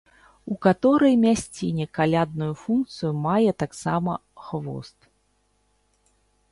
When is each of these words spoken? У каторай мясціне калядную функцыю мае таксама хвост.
У 0.53 0.55
каторай 0.65 1.15
мясціне 1.25 1.85
калядную 1.97 2.49
функцыю 2.63 3.11
мае 3.27 3.51
таксама 3.67 4.13
хвост. 4.49 4.97